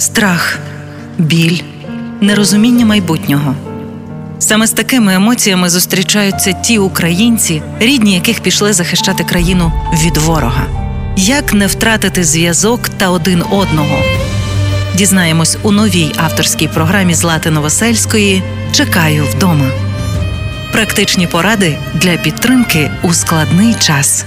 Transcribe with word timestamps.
страх, 0.00 0.58
біль, 1.18 1.60
нерозуміння 2.20 2.86
майбутнього. 2.86 3.54
Саме 4.38 4.66
з 4.66 4.70
такими 4.70 5.14
емоціями 5.14 5.70
зустрічаються 5.70 6.52
ті 6.52 6.78
українці, 6.78 7.62
рідні 7.80 8.14
яких 8.14 8.40
пішли 8.40 8.72
захищати 8.72 9.24
країну 9.24 9.72
від 10.04 10.16
ворога. 10.16 10.66
Як 11.16 11.54
не 11.54 11.66
втратити 11.66 12.24
зв'язок 12.24 12.80
та 12.88 13.10
один 13.10 13.42
одного? 13.50 13.98
Дізнаємось 14.94 15.58
у 15.62 15.72
новій 15.72 16.12
авторській 16.16 16.68
програмі 16.68 17.14
Злати 17.14 17.50
Новосельської 17.50 18.42
Чекаю 18.72 19.24
вдома. 19.24 19.70
Практичні 20.72 21.26
поради 21.26 21.78
для 21.94 22.16
підтримки 22.16 22.90
у 23.02 23.12
складний 23.12 23.74
час. 23.74 24.24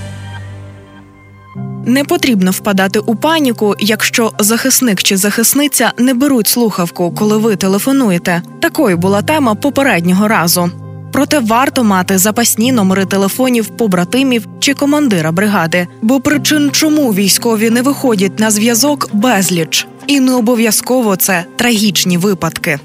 Не 1.85 2.03
потрібно 2.03 2.51
впадати 2.51 2.99
у 2.99 3.15
паніку, 3.15 3.75
якщо 3.79 4.31
захисник 4.39 5.03
чи 5.03 5.17
захисниця 5.17 5.91
не 5.97 6.13
беруть 6.13 6.47
слухавку, 6.47 7.13
коли 7.17 7.37
ви 7.37 7.55
телефонуєте. 7.55 8.41
Такою 8.59 8.97
була 8.97 9.21
тема 9.21 9.55
попереднього 9.55 10.27
разу. 10.27 10.71
Проте 11.11 11.39
варто 11.39 11.83
мати 11.83 12.17
запасні 12.17 12.71
номери 12.71 13.05
телефонів 13.05 13.67
побратимів 13.67 14.47
чи 14.59 14.73
командира 14.73 15.31
бригади, 15.31 15.87
бо 16.01 16.19
причин, 16.19 16.69
чому 16.71 17.13
військові 17.13 17.69
не 17.69 17.81
виходять 17.81 18.39
на 18.39 18.51
зв'язок, 18.51 19.09
безліч, 19.13 19.87
і 20.07 20.19
не 20.19 20.33
обов'язково 20.33 21.15
це 21.15 21.45
трагічні 21.55 22.17
випадки. 22.17 22.79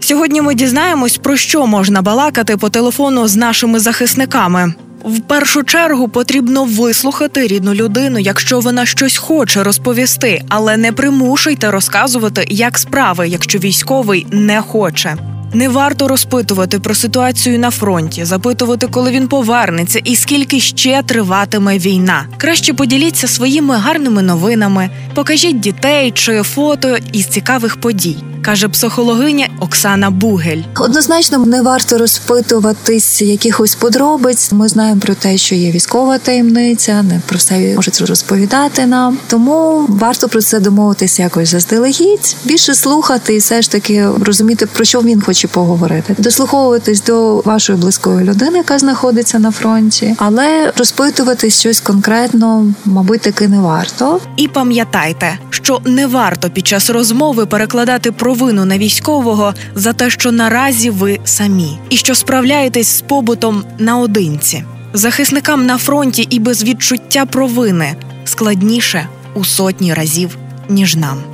Сьогодні 0.00 0.42
ми 0.42 0.54
дізнаємось, 0.54 1.16
про 1.16 1.36
що 1.36 1.66
можна 1.66 2.02
балакати 2.02 2.56
по 2.56 2.68
телефону 2.70 3.28
з 3.28 3.36
нашими 3.36 3.78
захисниками. 3.78 4.74
В 5.04 5.20
першу 5.20 5.62
чергу 5.62 6.08
потрібно 6.08 6.64
вислухати 6.64 7.46
рідну 7.46 7.74
людину, 7.74 8.18
якщо 8.18 8.60
вона 8.60 8.86
щось 8.86 9.16
хоче 9.16 9.62
розповісти, 9.62 10.42
але 10.48 10.76
не 10.76 10.92
примушуйте 10.92 11.70
розказувати, 11.70 12.46
як 12.48 12.78
справи, 12.78 13.28
якщо 13.28 13.58
військовий 13.58 14.26
не 14.30 14.60
хоче. 14.60 15.16
Не 15.54 15.68
варто 15.68 16.08
розпитувати 16.08 16.78
про 16.78 16.94
ситуацію 16.94 17.58
на 17.58 17.70
фронті, 17.70 18.24
запитувати, 18.24 18.86
коли 18.86 19.10
він 19.10 19.28
повернеться 19.28 19.98
і 20.04 20.16
скільки 20.16 20.60
ще 20.60 21.02
триватиме 21.06 21.78
війна. 21.78 22.26
Краще 22.36 22.74
поділіться 22.74 23.28
своїми 23.28 23.76
гарними 23.76 24.22
новинами, 24.22 24.90
покажіть 25.14 25.60
дітей 25.60 26.10
чи 26.10 26.42
фото 26.42 26.98
із 27.12 27.26
цікавих 27.26 27.76
подій 27.76 28.16
каже 28.42 28.68
психологиня 28.68 29.48
Оксана 29.60 30.10
Бугель. 30.10 30.62
Однозначно 30.76 31.38
не 31.38 31.62
варто 31.62 31.98
розпитуватись 31.98 33.22
якихось 33.22 33.74
подробиць. 33.74 34.52
Ми 34.52 34.68
знаємо 34.68 35.00
про 35.00 35.14
те, 35.14 35.38
що 35.38 35.54
є 35.54 35.70
військова 35.70 36.18
таємниця, 36.18 37.02
не 37.02 37.20
про 37.26 37.38
все 37.38 37.74
можуть 37.76 38.00
розповідати 38.00 38.86
нам. 38.86 39.18
Тому 39.26 39.86
варто 39.88 40.28
про 40.28 40.42
це 40.42 40.60
домовитися 40.60 41.22
якось 41.22 41.48
заздалегідь, 41.48 42.36
більше 42.44 42.74
слухати 42.74 43.34
і 43.34 43.38
все 43.38 43.62
ж 43.62 43.70
таки 43.70 44.08
розуміти, 44.20 44.66
про 44.66 44.84
що 44.84 45.00
він 45.02 45.20
хоче 45.20 45.41
поговорити, 45.48 46.14
дослуховуватись 46.18 47.04
до 47.04 47.40
вашої 47.40 47.78
близької 47.78 48.24
людини, 48.24 48.58
яка 48.58 48.78
знаходиться 48.78 49.38
на 49.38 49.50
фронті, 49.50 50.14
але 50.18 50.72
розпитувати 50.76 51.50
щось 51.50 51.80
конкретно, 51.80 52.74
мабуть, 52.84 53.20
таки 53.20 53.48
не 53.48 53.60
варто. 53.60 54.20
І 54.36 54.48
пам'ятайте, 54.48 55.38
що 55.50 55.80
не 55.84 56.06
варто 56.06 56.50
під 56.50 56.66
час 56.66 56.90
розмови 56.90 57.46
перекладати 57.46 58.12
провину 58.12 58.64
на 58.64 58.78
військового 58.78 59.54
за 59.74 59.92
те, 59.92 60.10
що 60.10 60.32
наразі 60.32 60.90
ви 60.90 61.18
самі, 61.24 61.78
і 61.90 61.96
що 61.96 62.14
справляєтесь 62.14 62.88
з 62.88 63.00
побутом 63.00 63.64
наодинці. 63.78 64.64
Захисникам 64.94 65.66
на 65.66 65.78
фронті 65.78 66.26
і 66.30 66.38
без 66.38 66.64
відчуття 66.64 67.26
провини 67.26 67.94
складніше 68.24 69.06
у 69.34 69.44
сотні 69.44 69.94
разів 69.94 70.36
ніж 70.68 70.96
нам. 70.96 71.31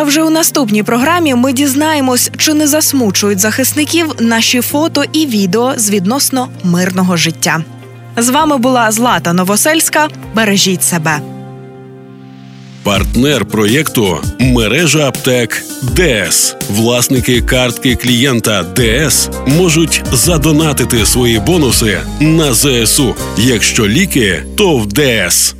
А 0.00 0.02
вже 0.02 0.22
у 0.22 0.30
наступній 0.30 0.82
програмі 0.82 1.34
ми 1.34 1.52
дізнаємось, 1.52 2.30
чи 2.36 2.54
не 2.54 2.66
засмучують 2.66 3.38
захисників 3.38 4.06
наші 4.20 4.60
фото 4.60 5.04
і 5.12 5.26
відео 5.26 5.72
з 5.76 5.90
відносно 5.90 6.48
мирного 6.64 7.16
життя. 7.16 7.64
З 8.16 8.28
вами 8.28 8.58
була 8.58 8.90
Злата 8.90 9.32
Новосельська. 9.32 10.08
Бережіть 10.34 10.82
себе. 10.82 11.20
Партнер 12.82 13.44
проєкту 13.44 14.18
мережа 14.38 15.08
аптек 15.08 15.62
ДС. 15.82 16.56
Власники 16.70 17.40
картки 17.40 17.96
клієнта 17.96 18.64
ДС 18.76 19.28
можуть 19.46 20.02
задонатити 20.12 21.06
свої 21.06 21.38
бонуси 21.38 21.98
на 22.20 22.54
ЗСУ. 22.54 23.14
Якщо 23.38 23.88
ліки, 23.88 24.42
то 24.56 24.76
в 24.76 24.86
ДС. 24.86 25.59